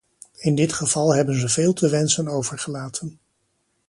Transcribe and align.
In 0.37 0.55
dit 0.55 0.73
geval 0.73 1.15
hebben 1.15 1.39
ze 1.39 1.49
veel 1.49 1.73
te 1.73 1.89
wensen 1.89 2.27
overgelaten. 2.27 3.19